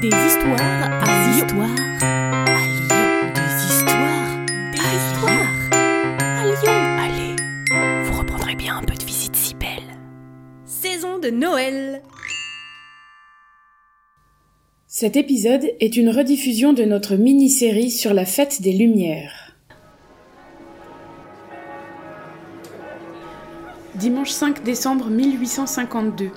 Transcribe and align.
Des 0.00 0.08
histoires 0.08 0.58
à 0.58 1.04
Des 1.04 1.36
Lyon. 1.36 1.44
histoires 1.44 1.68
à 2.00 2.66
Lyon. 2.66 3.32
Des 3.34 3.64
histoires 3.66 4.46
Des 4.72 4.80
à 4.80 4.94
histoires 4.96 5.52
à 6.20 6.44
Lyon. 6.46 6.78
Allez, 6.98 7.36
vous 8.04 8.18
reprendrez 8.18 8.54
bien 8.54 8.78
un 8.78 8.82
peu 8.82 8.94
de 8.94 9.04
visite 9.04 9.36
si 9.36 9.54
belle. 9.54 9.98
Saison 10.64 11.18
de 11.18 11.28
Noël. 11.28 12.00
Cet 14.86 15.16
épisode 15.16 15.66
est 15.80 15.98
une 15.98 16.08
rediffusion 16.08 16.72
de 16.72 16.84
notre 16.84 17.16
mini-série 17.16 17.90
sur 17.90 18.14
la 18.14 18.24
fête 18.24 18.62
des 18.62 18.72
Lumières. 18.72 19.54
Dimanche 23.96 24.30
5 24.30 24.62
décembre 24.62 25.10
1852. 25.10 26.30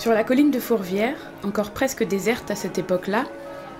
Sur 0.00 0.14
la 0.14 0.24
colline 0.24 0.50
de 0.50 0.60
Fourvière, 0.60 1.18
encore 1.42 1.72
presque 1.72 2.02
déserte 2.04 2.50
à 2.50 2.54
cette 2.54 2.78
époque-là, 2.78 3.26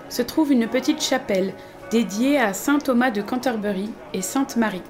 se 0.07 0.21
trouve 0.21 0.51
une 0.51 0.67
petite 0.67 1.01
chapelle 1.01 1.51
dédiée 1.89 2.37
à 2.37 2.53
saint 2.53 2.77
Thomas 2.77 3.09
de 3.09 3.23
Canterbury 3.23 3.89
et 4.13 4.21
sainte 4.21 4.55
Marie. 4.55 4.83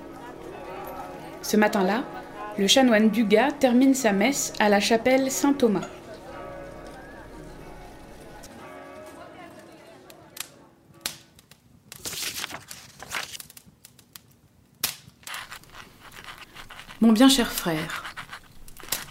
Ce 1.41 1.55
matin-là, 1.55 2.03
le 2.57 2.67
chanoine 2.67 3.09
Dugas 3.09 3.53
termine 3.53 3.93
sa 3.93 4.11
messe 4.11 4.51
à 4.59 4.67
la 4.67 4.81
chapelle 4.81 5.31
Saint 5.31 5.53
Thomas. 5.53 5.87
Mon 16.99 17.13
bien 17.13 17.29
cher 17.29 17.49
frère, 17.49 18.00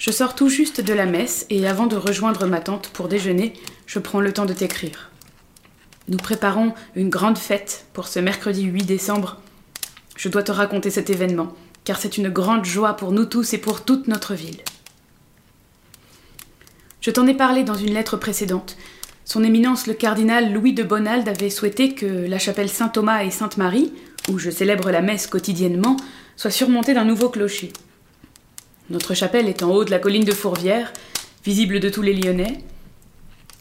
je 0.01 0.11
sors 0.11 0.35
tout 0.35 0.49
juste 0.49 0.81
de 0.81 0.95
la 0.95 1.05
messe 1.05 1.45
et 1.51 1.69
avant 1.69 1.87
de 1.87 1.95
rejoindre 1.95 2.47
ma 2.47 2.61
tante 2.61 2.89
pour 2.89 3.07
déjeuner, 3.07 3.53
je 3.85 3.99
prends 3.99 4.23
le 4.23 4.33
temps 4.33 4.47
de 4.47 4.55
t'écrire. 4.55 5.11
Nous 6.09 6.17
préparons 6.17 6.73
une 6.97 7.11
grande 7.11 7.37
fête 7.37 7.85
pour 7.93 8.09
ce 8.09 8.19
mercredi 8.19 8.65
8 8.65 8.85
décembre. 8.85 9.43
Je 10.16 10.30
dois 10.30 10.43
te 10.43 10.52
raconter 10.52 10.89
cet 10.89 11.11
événement, 11.11 11.55
car 11.85 11.99
c'est 11.99 12.16
une 12.16 12.30
grande 12.30 12.65
joie 12.65 12.95
pour 12.95 13.13
nous 13.13 13.27
tous 13.27 13.52
et 13.52 13.59
pour 13.59 13.85
toute 13.85 14.09
notre 14.09 14.33
ville. 14.33 14.63
Je 17.02 17.11
t'en 17.11 17.27
ai 17.27 17.35
parlé 17.35 17.63
dans 17.63 17.74
une 17.74 17.93
lettre 17.93 18.17
précédente. 18.17 18.79
Son 19.27 19.45
éminence 19.45 19.87
le 19.87 19.93
cardinal 19.93 20.51
Louis 20.51 20.73
de 20.73 20.83
Bonald 20.83 21.29
avait 21.29 21.51
souhaité 21.51 21.95
que 21.95 22.07
la 22.07 22.39
chapelle 22.39 22.71
Saint-Thomas 22.71 23.23
et 23.24 23.30
Sainte-Marie, 23.30 23.93
où 24.30 24.39
je 24.39 24.51
célèbre 24.51 24.91
la 24.91 25.02
messe 25.02 25.27
quotidiennement, 25.27 25.99
soit 26.37 26.51
surmontée 26.51 26.95
d'un 26.95 27.05
nouveau 27.05 27.29
clocher. 27.29 27.71
Notre 28.91 29.15
chapelle 29.15 29.49
est 29.49 29.63
en 29.63 29.71
haut 29.71 29.85
de 29.85 29.91
la 29.93 30.01
colline 30.01 30.24
de 30.24 30.33
Fourvière, 30.33 30.93
visible 31.45 31.79
de 31.79 31.88
tous 31.88 32.02
les 32.02 32.13
Lyonnais. 32.13 32.59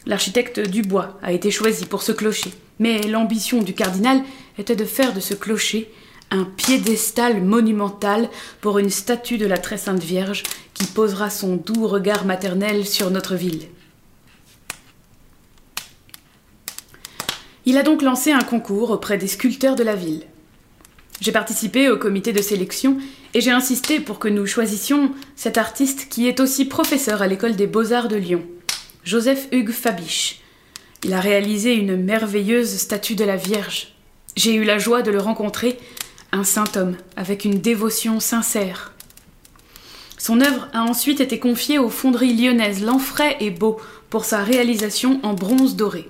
L'architecte 0.04 0.58
Dubois 0.58 1.18
a 1.22 1.32
été 1.32 1.52
choisi 1.52 1.86
pour 1.86 2.02
ce 2.02 2.10
clocher, 2.10 2.50
mais 2.80 3.02
l'ambition 3.02 3.62
du 3.62 3.72
cardinal 3.72 4.22
était 4.58 4.74
de 4.74 4.84
faire 4.84 5.14
de 5.14 5.20
ce 5.20 5.34
clocher 5.34 5.88
un 6.32 6.44
piédestal 6.44 7.42
monumental 7.42 8.28
pour 8.60 8.78
une 8.78 8.90
statue 8.90 9.38
de 9.38 9.46
la 9.46 9.58
très 9.58 9.78
sainte 9.78 10.02
Vierge 10.02 10.42
qui 10.74 10.86
posera 10.86 11.30
son 11.30 11.56
doux 11.56 11.86
regard 11.86 12.24
maternel 12.24 12.84
sur 12.84 13.10
notre 13.10 13.36
ville. 13.36 13.68
Il 17.66 17.78
a 17.78 17.84
donc 17.84 18.02
lancé 18.02 18.32
un 18.32 18.42
concours 18.42 18.90
auprès 18.90 19.16
des 19.16 19.28
sculpteurs 19.28 19.76
de 19.76 19.84
la 19.84 19.94
ville. 19.94 20.24
J'ai 21.20 21.32
participé 21.32 21.90
au 21.90 21.98
comité 21.98 22.32
de 22.32 22.40
sélection 22.40 22.96
et 23.34 23.42
j'ai 23.42 23.50
insisté 23.50 24.00
pour 24.00 24.18
que 24.18 24.28
nous 24.28 24.46
choisissions 24.46 25.12
cet 25.36 25.58
artiste 25.58 26.08
qui 26.08 26.26
est 26.26 26.40
aussi 26.40 26.64
professeur 26.64 27.20
à 27.20 27.26
l'école 27.26 27.56
des 27.56 27.66
beaux-arts 27.66 28.08
de 28.08 28.16
Lyon, 28.16 28.42
Joseph 29.04 29.46
Hugues 29.52 29.70
Fabiche. 29.70 30.40
Il 31.04 31.12
a 31.12 31.20
réalisé 31.20 31.74
une 31.74 31.96
merveilleuse 31.96 32.74
statue 32.76 33.16
de 33.16 33.24
la 33.24 33.36
Vierge. 33.36 33.94
J'ai 34.34 34.54
eu 34.54 34.64
la 34.64 34.78
joie 34.78 35.02
de 35.02 35.10
le 35.10 35.20
rencontrer, 35.20 35.78
un 36.32 36.44
saint 36.44 36.64
homme 36.76 36.96
avec 37.16 37.44
une 37.44 37.60
dévotion 37.60 38.18
sincère. 38.18 38.92
Son 40.16 40.40
œuvre 40.40 40.68
a 40.72 40.82
ensuite 40.82 41.20
été 41.20 41.38
confiée 41.38 41.78
aux 41.78 41.90
fonderies 41.90 42.34
lyonnaises 42.34 42.82
Lanfray 42.82 43.36
et 43.40 43.50
Beau 43.50 43.78
pour 44.08 44.24
sa 44.24 44.42
réalisation 44.42 45.20
en 45.22 45.34
bronze 45.34 45.76
doré. 45.76 46.08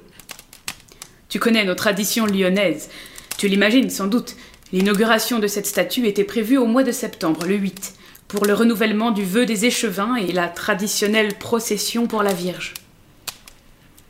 Tu 1.28 1.38
connais 1.40 1.64
nos 1.64 1.76
traditions 1.76 2.26
lyonnaises. 2.26 2.90
Tu 3.38 3.48
l'imagines 3.48 3.88
sans 3.88 4.06
doute. 4.08 4.34
L'inauguration 4.72 5.40
de 5.40 5.48
cette 5.48 5.66
statue 5.66 6.06
était 6.06 6.22
prévue 6.22 6.56
au 6.56 6.66
mois 6.66 6.84
de 6.84 6.92
septembre, 6.92 7.44
le 7.44 7.56
8, 7.56 7.94
pour 8.28 8.46
le 8.46 8.54
renouvellement 8.54 9.10
du 9.10 9.24
vœu 9.24 9.44
des 9.44 9.64
échevins 9.64 10.14
et 10.14 10.30
la 10.32 10.46
traditionnelle 10.46 11.34
procession 11.38 12.06
pour 12.06 12.22
la 12.22 12.32
Vierge. 12.32 12.74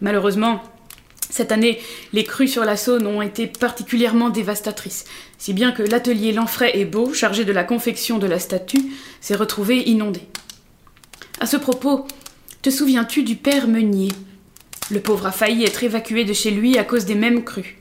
Malheureusement, 0.03 0.63
cette 1.31 1.53
année, 1.53 1.81
les 2.13 2.25
crues 2.25 2.49
sur 2.49 2.67
la 2.67 2.77
Saône 2.77 3.07
ont 3.07 3.23
été 3.23 3.47
particulièrement 3.47 4.29
dévastatrices, 4.29 5.07
si 5.39 5.55
bien 5.55 5.73
que 5.73 5.83
l'atelier 5.83 6.33
Lanfray 6.33 6.73
et 6.75 6.85
Beau, 6.85 7.15
chargé 7.15 7.47
de 7.47 7.53
la 7.53 7.65
confection 7.65 8.19
de 8.19 8.27
la 8.27 8.39
statue, 8.39 8.85
s'est 9.23 9.37
retrouvé 9.37 9.89
inondé. 9.89 10.21
À 11.41 11.47
ce 11.47 11.57
propos, 11.57 12.07
te 12.61 12.69
souviens-tu 12.69 13.23
du 13.23 13.37
père 13.37 13.67
Meunier? 13.67 14.13
Le 14.91 15.01
pauvre 15.01 15.25
a 15.25 15.33
failli 15.33 15.65
être 15.65 15.85
évacué 15.85 16.25
de 16.25 16.35
chez 16.35 16.51
lui 16.51 16.77
à 16.77 16.85
cause 16.85 17.07
des 17.07 17.15
mêmes 17.15 17.45
crues. 17.45 17.80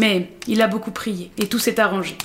Mais 0.00 0.30
il 0.46 0.62
a 0.62 0.68
beaucoup 0.68 0.90
prié 0.90 1.30
et 1.38 1.48
tout 1.48 1.58
s'est 1.58 1.80
arrangé. 1.80 2.16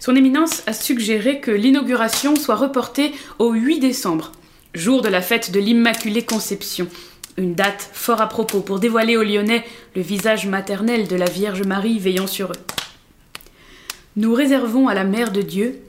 Son 0.00 0.16
Éminence 0.16 0.62
a 0.66 0.72
suggéré 0.72 1.40
que 1.40 1.50
l'inauguration 1.50 2.36
soit 2.36 2.54
reportée 2.54 3.12
au 3.38 3.52
8 3.52 3.80
décembre, 3.80 4.32
jour 4.74 5.02
de 5.02 5.08
la 5.08 5.20
fête 5.20 5.50
de 5.50 5.60
l'Immaculée 5.60 6.24
Conception, 6.24 6.88
une 7.36 7.54
date 7.54 7.90
fort 7.92 8.20
à 8.20 8.28
propos 8.28 8.60
pour 8.60 8.80
dévoiler 8.80 9.16
aux 9.16 9.22
Lyonnais 9.22 9.64
le 9.94 10.02
visage 10.02 10.46
maternel 10.46 11.08
de 11.08 11.16
la 11.16 11.26
Vierge 11.26 11.62
Marie 11.62 11.98
veillant 11.98 12.26
sur 12.26 12.52
eux. 12.52 12.64
Nous 14.16 14.34
réservons 14.34 14.88
à 14.88 14.94
la 14.94 15.04
Mère 15.04 15.30
de 15.30 15.42
Dieu 15.42 15.80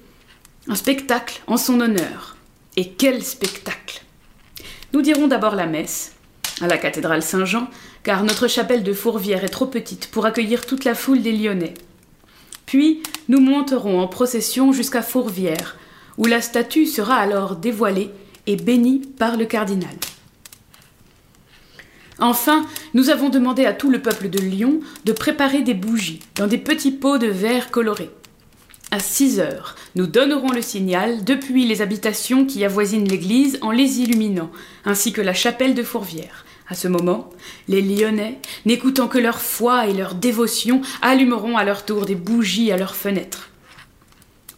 un 0.67 0.75
spectacle 0.75 1.41
en 1.47 1.57
son 1.57 1.81
honneur. 1.81 2.37
Et 2.77 2.91
quel 2.91 3.23
spectacle 3.23 4.03
Nous 4.93 5.01
dirons 5.01 5.27
d'abord 5.27 5.55
la 5.55 5.65
messe, 5.65 6.13
à 6.61 6.67
la 6.67 6.77
cathédrale 6.77 7.21
Saint-Jean, 7.21 7.67
car 8.03 8.23
notre 8.23 8.47
chapelle 8.47 8.83
de 8.83 8.93
Fourvière 8.93 9.43
est 9.43 9.49
trop 9.49 9.65
petite 9.65 10.07
pour 10.07 10.25
accueillir 10.25 10.65
toute 10.65 10.85
la 10.85 10.95
foule 10.95 11.21
des 11.21 11.31
Lyonnais. 11.31 11.73
Puis 12.65 13.01
nous 13.27 13.39
monterons 13.39 13.99
en 13.99 14.07
procession 14.07 14.71
jusqu'à 14.71 15.01
Fourvière, 15.01 15.77
où 16.17 16.25
la 16.25 16.41
statue 16.41 16.85
sera 16.85 17.15
alors 17.15 17.55
dévoilée 17.55 18.11
et 18.47 18.55
bénie 18.55 18.99
par 19.17 19.37
le 19.37 19.45
cardinal. 19.45 19.95
Enfin, 22.19 22.65
nous 22.93 23.09
avons 23.09 23.29
demandé 23.29 23.65
à 23.65 23.73
tout 23.73 23.89
le 23.89 24.01
peuple 24.01 24.29
de 24.29 24.39
Lyon 24.39 24.81
de 25.05 25.13
préparer 25.13 25.61
des 25.61 25.73
bougies 25.73 26.19
dans 26.35 26.47
des 26.47 26.57
petits 26.57 26.91
pots 26.91 27.17
de 27.17 27.27
verre 27.27 27.71
colorés. 27.71 28.11
À 28.91 28.99
6 28.99 29.39
heures, 29.39 29.75
nous 29.95 30.07
donnerons 30.07 30.51
le 30.51 30.63
signal 30.63 31.23
depuis 31.23 31.65
les 31.65 31.81
habitations 31.81 32.45
qui 32.45 32.65
avoisinent 32.65 33.07
l'église 33.07 33.59
en 33.61 33.71
les 33.71 33.99
illuminant, 34.01 34.51
ainsi 34.83 35.13
que 35.13 35.21
la 35.21 35.33
chapelle 35.33 35.75
de 35.75 35.83
Fourvière. 35.83 36.43
À 36.69 36.75
ce 36.75 36.87
moment, 36.87 37.31
les 37.67 37.81
Lyonnais, 37.81 38.37
n'écoutant 38.65 39.07
que 39.07 39.17
leur 39.17 39.41
foi 39.41 39.87
et 39.87 39.93
leur 39.93 40.13
dévotion, 40.13 40.81
allumeront 41.01 41.57
à 41.57 41.63
leur 41.63 41.83
tour 41.83 42.05
des 42.05 42.15
bougies 42.15 42.71
à 42.71 42.77
leurs 42.77 42.95
fenêtres. 42.95 43.49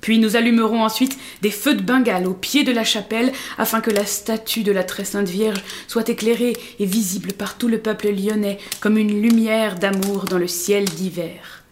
Puis 0.01 0.19
nous 0.19 0.35
allumerons 0.35 0.83
ensuite 0.83 1.17
des 1.41 1.51
feux 1.51 1.75
de 1.75 1.81
Bengale 1.81 2.27
au 2.27 2.33
pied 2.33 2.63
de 2.63 2.71
la 2.71 2.83
chapelle 2.83 3.31
afin 3.57 3.81
que 3.81 3.91
la 3.91 4.05
statue 4.05 4.63
de 4.63 4.71
la 4.71 4.83
très 4.83 5.05
sainte 5.05 5.29
Vierge 5.29 5.61
soit 5.87 6.09
éclairée 6.09 6.57
et 6.79 6.85
visible 6.85 7.33
par 7.33 7.57
tout 7.57 7.67
le 7.67 7.77
peuple 7.77 8.09
lyonnais 8.09 8.57
comme 8.79 8.97
une 8.97 9.21
lumière 9.21 9.75
d'amour 9.75 10.25
dans 10.25 10.39
le 10.39 10.47
ciel 10.47 10.85
d'hiver. 10.85 11.63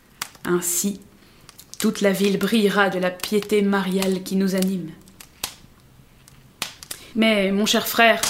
Ainsi, 0.45 1.01
toute 1.79 2.01
la 2.01 2.11
ville 2.11 2.37
brillera 2.37 2.89
de 2.89 2.99
la 2.99 3.09
piété 3.09 3.61
mariale 3.61 4.21
qui 4.23 4.35
nous 4.35 4.55
anime. 4.55 4.91
Mais, 7.15 7.51
mon 7.51 7.65
cher 7.65 7.87
frère, 7.87 8.21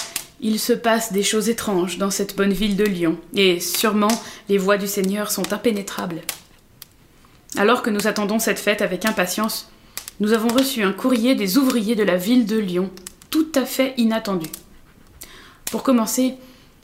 il 0.42 0.60
se 0.60 0.74
passe 0.74 1.12
des 1.12 1.24
choses 1.24 1.50
étranges 1.50 1.98
dans 1.98 2.12
cette 2.12 2.36
bonne 2.36 2.54
ville 2.54 2.78
de 2.78 2.86
Lyon, 2.86 3.18
et 3.36 3.60
sûrement 3.60 4.22
les 4.48 4.58
voies 4.58 4.78
du 4.78 4.88
Seigneur 4.88 5.32
sont 5.32 5.54
impénétrables. 5.54 6.22
Alors 7.58 7.82
que 7.82 7.90
nous 7.90 8.08
attendons 8.08 8.40
cette 8.40 8.60
fête 8.60 8.82
avec 8.82 9.06
impatience, 9.06 9.70
nous 10.20 10.34
avons 10.34 10.50
reçu 10.50 10.84
un 10.84 10.94
courrier 10.94 11.36
des 11.36 11.58
ouvriers 11.58 11.96
de 11.96 12.04
la 12.04 12.16
ville 12.16 12.46
de 12.46 12.58
Lyon, 12.58 12.90
tout 13.30 13.48
à 13.56 13.66
fait 13.66 13.94
inattendu. 13.98 14.48
Pour 15.72 15.84
commencer, 15.84 16.36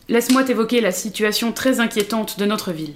laisse-moi 0.10 0.44
t'évoquer 0.44 0.82
la 0.82 0.92
situation 0.92 1.52
très 1.52 1.80
inquiétante 1.80 2.40
de 2.40 2.46
notre 2.46 2.72
ville. 2.72 2.96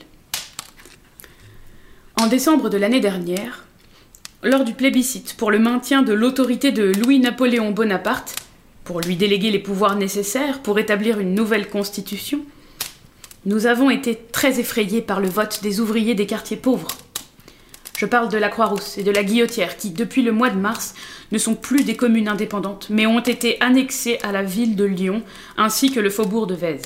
En 2.19 2.27
décembre 2.27 2.69
de 2.69 2.77
l'année 2.77 2.99
dernière, 2.99 3.65
lors 4.43 4.63
du 4.63 4.73
plébiscite 4.73 5.35
pour 5.35 5.51
le 5.51 5.59
maintien 5.59 6.01
de 6.01 6.13
l'autorité 6.13 6.71
de 6.71 6.91
Louis-Napoléon 7.01 7.71
Bonaparte, 7.71 8.35
pour 8.89 9.01
lui 9.01 9.15
déléguer 9.15 9.51
les 9.51 9.59
pouvoirs 9.59 9.95
nécessaires 9.95 10.63
pour 10.63 10.79
établir 10.79 11.19
une 11.19 11.35
nouvelle 11.35 11.69
constitution, 11.69 12.43
nous 13.45 13.67
avons 13.67 13.91
été 13.91 14.19
très 14.31 14.59
effrayés 14.59 15.03
par 15.03 15.19
le 15.19 15.29
vote 15.29 15.59
des 15.61 15.79
ouvriers 15.79 16.15
des 16.15 16.25
quartiers 16.25 16.57
pauvres. 16.57 16.87
Je 17.95 18.07
parle 18.07 18.29
de 18.29 18.37
la 18.39 18.49
Croix-Rousse 18.49 18.97
et 18.97 19.03
de 19.03 19.11
la 19.11 19.23
Guillotière 19.23 19.77
qui, 19.77 19.91
depuis 19.91 20.23
le 20.23 20.31
mois 20.31 20.49
de 20.49 20.57
mars, 20.57 20.95
ne 21.31 21.37
sont 21.37 21.53
plus 21.53 21.83
des 21.83 21.95
communes 21.95 22.27
indépendantes, 22.27 22.87
mais 22.89 23.05
ont 23.05 23.19
été 23.19 23.61
annexées 23.61 24.17
à 24.23 24.31
la 24.31 24.41
ville 24.41 24.75
de 24.75 24.85
Lyon 24.85 25.21
ainsi 25.55 25.91
que 25.91 25.99
le 25.99 26.09
faubourg 26.09 26.47
de 26.47 26.55
Vèze. 26.55 26.81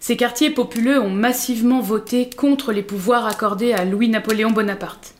ces 0.00 0.16
quartiers 0.16 0.48
populeux 0.48 0.98
ont 0.98 1.10
massivement 1.10 1.82
voté 1.82 2.30
contre 2.30 2.72
les 2.72 2.82
pouvoirs 2.82 3.26
accordés 3.26 3.74
à 3.74 3.84
Louis-Napoléon 3.84 4.50
Bonaparte. 4.50 5.13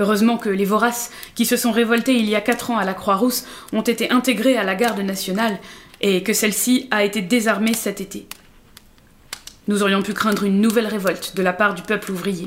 Heureusement 0.00 0.38
que 0.38 0.48
les 0.48 0.64
voraces 0.64 1.10
qui 1.34 1.44
se 1.44 1.58
sont 1.58 1.72
révoltés 1.72 2.16
il 2.16 2.26
y 2.26 2.34
a 2.34 2.40
quatre 2.40 2.70
ans 2.70 2.78
à 2.78 2.86
la 2.86 2.94
Croix-Rousse 2.94 3.44
ont 3.74 3.82
été 3.82 4.10
intégrés 4.10 4.56
à 4.56 4.64
la 4.64 4.74
garde 4.74 5.00
nationale 5.00 5.58
et 6.00 6.22
que 6.22 6.32
celle-ci 6.32 6.88
a 6.90 7.04
été 7.04 7.20
désarmée 7.20 7.74
cet 7.74 8.00
été. 8.00 8.26
Nous 9.68 9.82
aurions 9.82 10.00
pu 10.00 10.14
craindre 10.14 10.44
une 10.44 10.62
nouvelle 10.62 10.86
révolte 10.86 11.36
de 11.36 11.42
la 11.42 11.52
part 11.52 11.74
du 11.74 11.82
peuple 11.82 12.12
ouvrier. 12.12 12.46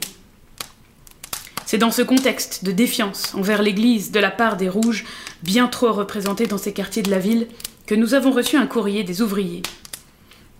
C'est 1.67 1.77
dans 1.77 1.91
ce 1.91 2.01
contexte 2.01 2.65
de 2.65 2.71
défiance 2.71 3.35
envers 3.35 3.61
l'Église 3.61 4.11
de 4.11 4.19
la 4.19 4.31
part 4.31 4.57
des 4.57 4.67
Rouges, 4.67 5.05
bien 5.43 5.67
trop 5.67 5.91
représentés 5.91 6.47
dans 6.47 6.57
ces 6.57 6.73
quartiers 6.73 7.03
de 7.03 7.11
la 7.11 7.19
ville, 7.19 7.47
que 7.85 7.93
nous 7.93 8.15
avons 8.15 8.31
reçu 8.31 8.57
un 8.57 8.65
courrier 8.65 9.03
des 9.03 9.21
ouvriers. 9.21 9.61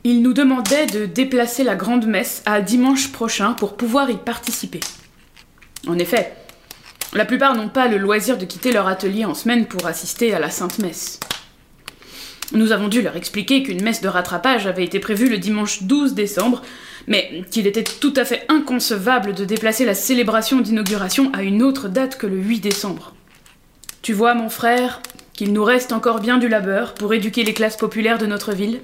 Ils 0.03 0.21
nous 0.21 0.33
demandaient 0.33 0.85
de 0.85 1.07
déplacer 1.07 1.63
la 1.63 1.75
grande 1.75 2.05
messe 2.05 2.43
à 2.45 2.61
dimanche 2.61 3.11
prochain 3.11 3.53
pour 3.53 3.77
pouvoir 3.77 4.11
y 4.11 4.17
participer. 4.17 4.81
En 5.87 5.97
effet, 5.97 6.33
la 7.13 7.25
plupart 7.25 7.56
n'ont 7.56 7.69
pas 7.69 7.88
le 7.88 7.98
loisir 7.98 8.38
de 8.38 8.45
quitter 8.45 8.71
leur 8.71 8.88
atelier 8.88 9.25
en 9.25 9.33
semaine 9.33 9.65
pour 9.65 9.86
assister 9.86 10.33
à 10.33 10.39
la 10.39 10.50
Sainte 10.50 10.80
Messe. 10.80 11.19
Nous 12.51 12.71
avons 12.71 12.88
dû 12.88 13.01
leur 13.01 13.15
expliquer 13.15 13.63
qu'une 13.63 13.81
messe 13.81 14.01
de 14.01 14.07
rattrapage 14.07 14.68
avait 14.68 14.83
été 14.83 15.00
prévue 15.00 15.30
le 15.30 15.38
dimanche 15.38 15.83
12 15.83 16.13
décembre, 16.13 16.62
mais 17.07 17.44
qu'il 17.50 17.68
était 17.68 17.83
tout 17.83 18.13
à 18.15 18.25
fait 18.25 18.45
inconcevable 18.50 19.33
de 19.33 19.45
déplacer 19.45 19.86
la 19.86 19.95
célébration 19.95 20.62
d'inauguration 20.62 21.31
à 21.33 21.42
une 21.42 21.63
autre 21.63 21.88
date 21.88 22.18
que 22.18 22.27
le 22.27 22.38
8 22.38 22.60
décembre. 22.60 23.15
Tu 24.01 24.13
vois, 24.13 24.36
mon 24.36 24.50
frère, 24.50 25.01
qu'il 25.33 25.54
nous 25.54 25.63
reste 25.63 25.92
encore 25.94 26.19
bien 26.19 26.38
du 26.38 26.48
labeur 26.48 26.94
pour 26.94 27.13
éduquer 27.13 27.44
les 27.44 27.54
classes 27.54 27.77
populaires 27.77 28.19
de 28.19 28.27
notre 28.27 28.54
ville. 28.54 28.81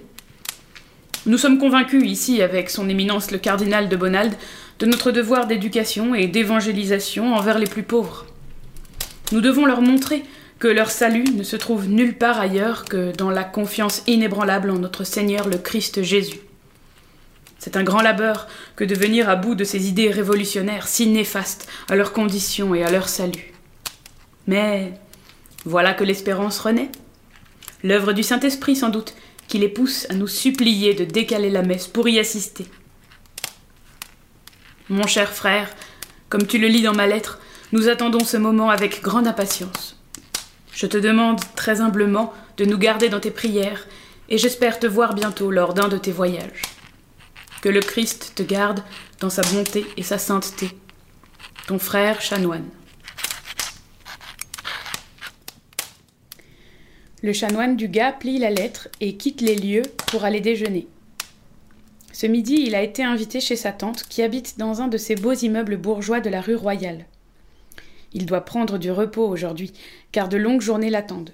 Nous 1.26 1.38
sommes 1.38 1.60
convaincus 1.60 2.10
ici, 2.10 2.42
avec 2.42 2.70
son 2.70 2.90
éminence 2.90 3.30
le 3.30 3.38
cardinal 3.38 3.90
de 3.90 3.96
Bonald, 3.96 4.34
de 4.80 4.86
notre 4.86 5.12
devoir 5.12 5.46
d'éducation 5.46 6.16
et 6.16 6.28
d'évangélisation 6.28 7.36
envers 7.36 7.60
les 7.60 7.68
plus 7.68 7.84
pauvres. 7.84 8.26
Nous 9.32 9.42
devons 9.42 9.66
leur 9.66 9.82
montrer 9.82 10.24
que 10.58 10.68
leur 10.68 10.90
salut 10.90 11.26
ne 11.36 11.44
se 11.44 11.56
trouve 11.56 11.88
nulle 11.88 12.18
part 12.18 12.40
ailleurs 12.40 12.86
que 12.86 13.16
dans 13.16 13.30
la 13.30 13.44
confiance 13.44 14.04
inébranlable 14.08 14.72
en 14.72 14.80
notre 14.80 15.04
Seigneur 15.04 15.48
le 15.48 15.58
Christ 15.58 16.02
Jésus. 16.02 16.40
C'est 17.60 17.76
un 17.76 17.84
grand 17.84 18.02
labeur 18.02 18.48
que 18.78 18.86
de 18.86 18.96
venir 18.96 19.30
à 19.30 19.36
bout 19.36 19.54
de 19.54 19.66
ces 19.66 19.90
idées 19.90 20.12
révolutionnaires 20.12 20.88
si 20.88 21.08
néfastes 21.08 21.68
à 21.90 21.96
leurs 21.96 22.14
conditions 22.14 22.74
et 22.74 22.84
à 22.84 22.92
leur 22.92 23.10
salut. 23.10 23.54
Mais 24.48 24.94
voilà 25.66 25.94
que 25.94 26.06
l'espérance 26.06 26.60
renaît. 26.60 26.90
L'œuvre 27.84 28.14
du 28.14 28.24
Saint-Esprit 28.24 28.78
sans 28.78 28.90
doute, 28.90 29.14
qui 29.48 29.58
les 29.58 29.68
pousse 29.68 30.08
à 30.10 30.14
nous 30.14 30.28
supplier 30.28 30.94
de 30.94 31.04
décaler 31.04 31.50
la 31.50 31.62
messe 31.62 31.88
pour 31.88 32.08
y 32.08 32.18
assister. 32.20 32.66
Mon 34.90 35.06
cher 35.06 35.32
frère, 35.32 35.70
comme 36.30 36.48
tu 36.48 36.58
le 36.58 36.68
lis 36.68 36.82
dans 36.82 36.96
ma 36.96 37.06
lettre, 37.06 37.40
nous 37.72 37.90
attendons 37.90 38.24
ce 38.26 38.38
moment 38.38 38.72
avec 38.72 39.04
grande 39.04 39.28
impatience. 39.28 39.96
Je 40.74 40.88
te 40.88 40.98
demande 40.98 41.40
très 41.56 41.80
humblement 41.80 42.34
de 42.58 42.66
nous 42.66 42.78
garder 42.80 43.08
dans 43.08 43.20
tes 43.20 43.30
prières, 43.30 43.86
et 44.30 44.40
j'espère 44.40 44.80
te 44.80 44.88
voir 44.88 45.14
bientôt 45.14 45.52
lors 45.52 45.76
d'un 45.76 45.90
de 45.90 45.98
tes 45.98 46.12
voyages. 46.12 46.64
Que 47.62 47.70
le 47.70 47.82
Christ 47.82 48.34
te 48.34 48.42
garde 48.42 48.84
dans 49.20 49.30
sa 49.30 49.44
bonté 49.44 49.86
et 49.96 50.02
sa 50.02 50.18
sainteté. 50.18 50.72
Ton 51.68 51.78
frère 51.78 52.20
chanoine. 52.20 52.66
Le 57.22 57.34
chanoine 57.34 57.76
du 57.76 57.90
gars 57.90 58.14
plie 58.14 58.40
la 58.40 58.50
lettre 58.50 58.88
et 59.02 59.18
quitte 59.18 59.42
les 59.42 59.56
lieux 59.56 59.84
pour 60.08 60.24
aller 60.24 60.42
déjeuner. 60.42 60.88
Ce 62.20 62.28
midi, 62.28 62.66
il 62.68 62.76
a 62.76 62.84
été 62.84 63.02
invité 63.02 63.40
chez 63.40 63.56
sa 63.56 63.72
tante 63.72 64.04
qui 64.04 64.22
habite 64.22 64.58
dans 64.58 64.82
un 64.82 64.90
de 64.90 64.98
ces 64.98 65.16
beaux 65.16 65.32
immeubles 65.32 65.78
bourgeois 65.78 66.20
de 66.20 66.30
la 66.30 66.42
rue 66.42 66.56
Royale. 66.56 67.06
Il 68.12 68.26
doit 68.26 68.44
prendre 68.44 68.78
du 68.78 68.92
repos 68.92 69.26
aujourd'hui, 69.26 69.72
car 70.12 70.28
de 70.28 70.36
longues 70.36 70.60
journées 70.60 70.90
l'attendent. 70.90 71.32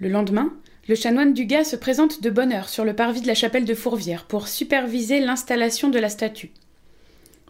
Le 0.00 0.08
lendemain, 0.08 0.52
le 0.88 0.96
chanoine 0.96 1.34
du 1.34 1.46
gars 1.46 1.62
se 1.62 1.76
présente 1.76 2.20
de 2.20 2.30
bonne 2.30 2.50
heure 2.50 2.68
sur 2.68 2.84
le 2.84 2.96
parvis 2.96 3.20
de 3.20 3.28
la 3.28 3.36
chapelle 3.36 3.64
de 3.64 3.76
Fourvière 3.76 4.26
pour 4.26 4.48
superviser 4.48 5.20
l'installation 5.20 5.88
de 5.88 6.00
la 6.00 6.08
statue. 6.08 6.50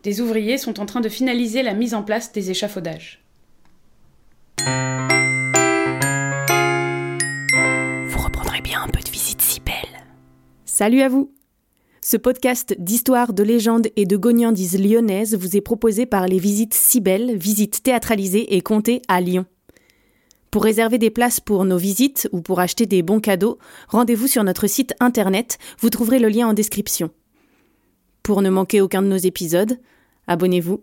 Des 0.02 0.20
ouvriers 0.20 0.58
sont 0.58 0.78
en 0.78 0.84
train 0.84 1.00
de 1.00 1.08
finaliser 1.08 1.62
la 1.62 1.72
mise 1.72 1.94
en 1.94 2.02
place 2.02 2.32
des 2.32 2.50
échafaudages. 2.50 3.24
Vous 8.08 8.18
reprendrez 8.18 8.60
bien 8.60 8.82
un 8.82 8.88
peu 8.88 9.00
de 9.00 9.08
visite 9.08 9.40
si 9.40 9.60
belle. 9.60 10.04
Salut 10.66 11.00
à 11.00 11.08
vous 11.08 11.32
Ce 12.04 12.16
podcast 12.16 12.74
d'histoire, 12.80 13.32
de 13.32 13.44
légendes 13.44 13.86
et 13.94 14.06
de 14.06 14.16
gognandises 14.16 14.76
lyonnaises 14.76 15.36
vous 15.36 15.56
est 15.56 15.60
proposé 15.60 16.04
par 16.04 16.26
les 16.26 16.40
visites 16.40 16.74
Cybelle, 16.74 17.36
visites 17.36 17.84
théâtralisées 17.84 18.56
et 18.56 18.60
comptées 18.60 19.02
à 19.06 19.20
Lyon. 19.20 19.46
Pour 20.50 20.64
réserver 20.64 20.98
des 20.98 21.10
places 21.10 21.38
pour 21.38 21.64
nos 21.64 21.76
visites 21.76 22.28
ou 22.32 22.40
pour 22.40 22.58
acheter 22.58 22.86
des 22.86 23.02
bons 23.02 23.20
cadeaux, 23.20 23.56
rendez-vous 23.86 24.26
sur 24.26 24.42
notre 24.42 24.66
site 24.66 24.94
internet, 24.98 25.58
vous 25.78 25.90
trouverez 25.90 26.18
le 26.18 26.28
lien 26.28 26.48
en 26.48 26.54
description. 26.54 27.10
Pour 28.24 28.42
ne 28.42 28.50
manquer 28.50 28.80
aucun 28.80 29.02
de 29.02 29.06
nos 29.06 29.16
épisodes, 29.16 29.78
abonnez-vous. 30.26 30.82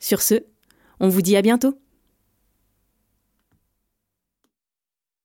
Sur 0.00 0.20
ce, 0.20 0.34
on 0.98 1.08
vous 1.08 1.22
dit 1.22 1.36
à 1.36 1.42
bientôt. 1.42 1.78